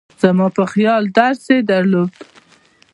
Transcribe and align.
زما 0.21 0.47
په 0.57 0.63
خیال 0.73 1.03
درس 1.17 1.43
یې 1.53 1.57
درلود. 1.69 2.11